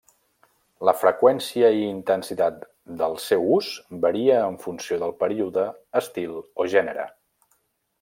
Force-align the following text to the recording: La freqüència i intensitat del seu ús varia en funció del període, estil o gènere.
La 0.87 0.93
freqüència 1.01 1.69
i 1.81 1.83
intensitat 1.89 2.57
del 3.03 3.15
seu 3.27 3.47
ús 3.59 3.71
varia 4.09 4.41
en 4.49 4.59
funció 4.67 5.01
del 5.07 5.17
període, 5.23 5.71
estil 6.05 6.39
o 6.65 6.73
gènere. 6.77 7.11